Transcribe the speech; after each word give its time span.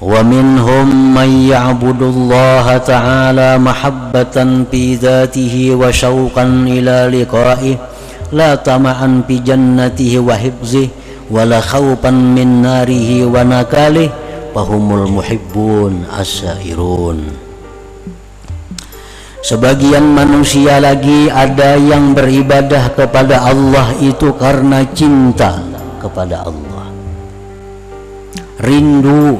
ومنهم 0.00 1.14
من 1.14 1.30
يعبد 1.52 2.02
الله 2.02 2.76
تعالى 2.76 3.58
محبة 3.58 4.36
في 4.70 4.94
ذاته 4.96 5.76
وشوقا 5.80 6.44
إلى 6.66 6.96
لقائه 7.12 7.76
لا 8.32 8.54
طمعا 8.54 9.22
في 9.28 9.38
جنته 9.38 10.12
وحفظه 10.18 10.88
ولا 11.30 11.60
خوفا 11.60 12.10
من 12.10 12.62
ناره 12.62 13.10
ونكاله 13.26 14.08
فهم 14.54 14.86
المحبون 14.94 15.94
السائرون 16.20 17.18
Sebagian 19.40 20.04
manusia 20.04 20.76
lagi 20.84 21.32
ada 21.32 21.72
yang 21.80 22.12
beribadah 22.12 22.92
kepada 22.92 23.40
Allah 23.48 23.88
itu 23.96 24.36
karena 24.36 24.84
cinta 24.92 25.64
kepada 25.96 26.44
Allah. 26.44 26.73
Rindu 28.59 29.39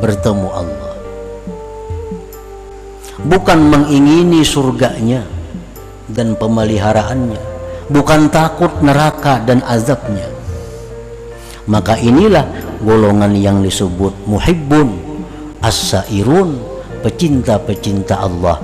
bertemu 0.00 0.48
Allah. 0.52 0.94
Bukan 3.24 3.58
mengingini 3.72 4.44
surganya 4.44 5.24
dan 6.12 6.36
pemeliharaannya, 6.36 7.40
bukan 7.88 8.28
takut 8.28 8.72
neraka 8.84 9.40
dan 9.44 9.64
azabnya. 9.64 10.28
Maka 11.64 11.96
inilah 11.96 12.44
golongan 12.84 13.32
yang 13.32 13.64
disebut 13.64 14.12
muhibbun 14.28 15.14
as-sairun, 15.64 16.60
pecinta-pecinta 17.00 18.20
Allah 18.20 18.60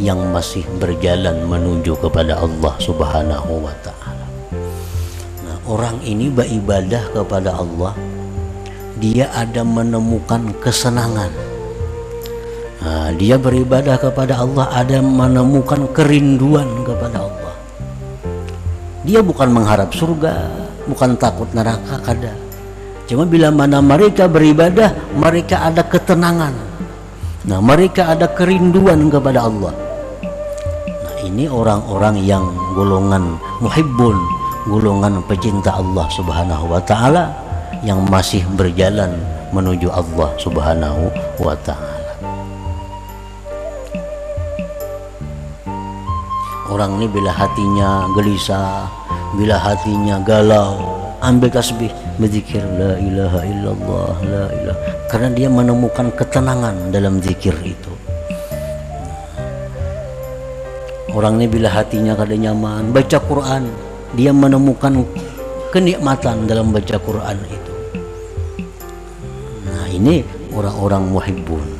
yang 0.00 0.32
masih 0.32 0.64
berjalan 0.80 1.44
menuju 1.44 1.92
kepada 2.00 2.40
Allah 2.40 2.74
Subhanahu 2.80 3.68
wa 3.68 3.74
taala. 3.84 4.26
Nah, 5.44 5.56
orang 5.68 6.00
ini 6.00 6.32
beribadah 6.32 7.12
kepada 7.12 7.52
Allah, 7.60 7.92
dia 9.00 9.32
ada 9.32 9.64
menemukan 9.64 10.52
kesenangan. 10.60 11.32
Nah, 12.80 13.10
dia 13.16 13.36
beribadah 13.36 13.96
kepada 13.96 14.40
Allah 14.40 14.68
ada 14.72 15.00
menemukan 15.00 15.88
kerinduan 15.96 16.68
kepada 16.84 17.24
Allah. 17.24 17.54
Dia 19.04 19.24
bukan 19.24 19.48
mengharap 19.50 19.90
surga, 19.96 20.48
bukan 20.84 21.16
takut 21.16 21.48
neraka 21.56 21.96
kada. 22.04 22.32
Cuma 23.08 23.26
bila 23.26 23.50
mana 23.50 23.82
mereka 23.82 24.30
beribadah, 24.30 24.92
mereka 25.16 25.66
ada 25.66 25.82
ketenangan. 25.82 26.54
Nah, 27.48 27.58
mereka 27.58 28.12
ada 28.12 28.28
kerinduan 28.28 29.08
kepada 29.08 29.48
Allah 29.48 29.90
ini 31.30 31.46
orang-orang 31.46 32.18
yang 32.26 32.44
golongan 32.74 33.38
muhibbun 33.62 34.16
golongan 34.66 35.22
pecinta 35.24 35.78
Allah 35.78 36.06
subhanahu 36.10 36.64
wa 36.68 36.82
ta'ala 36.82 37.30
yang 37.80 38.04
masih 38.08 38.44
berjalan 38.56 39.12
menuju 39.56 39.88
Allah 39.88 40.30
subhanahu 40.36 41.08
wa 41.40 41.56
ta'ala. 41.64 42.14
Orang 46.70 47.02
ini 47.02 47.10
bila 47.10 47.34
hatinya 47.34 48.06
gelisah 48.14 48.86
bila 49.34 49.58
hatinya 49.58 50.18
galau 50.22 50.78
ambil 51.22 51.50
tasbih 51.50 51.90
berzikir 52.18 52.62
la 52.78 52.98
ilaha 52.98 53.40
illallah 53.46 54.14
la 54.26 54.44
ilaha 54.54 54.80
karena 55.10 55.28
dia 55.34 55.48
menemukan 55.50 56.10
ketenangan 56.14 56.94
dalam 56.94 57.18
zikir 57.18 57.54
itu. 57.62 57.92
Orang 61.10 61.42
ini 61.42 61.50
bila 61.50 61.66
hatinya 61.74 62.14
kada 62.14 62.38
nyaman 62.38 62.94
baca 62.94 63.18
Quran, 63.18 63.66
dia 64.14 64.30
menemukan 64.30 65.02
kenikmatan 65.70 66.50
dalam 66.50 66.74
baca 66.74 66.98
Quran 66.98 67.38
itu. 67.46 67.74
Nah, 69.70 69.86
ini 69.88 70.26
orang-orang 70.50 71.06
muhibbun. 71.08 71.79